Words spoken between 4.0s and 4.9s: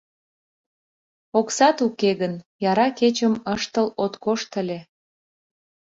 от кошт ыле.